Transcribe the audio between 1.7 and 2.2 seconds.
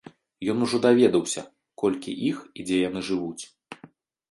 колькі